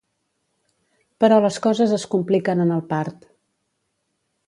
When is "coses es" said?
1.67-2.07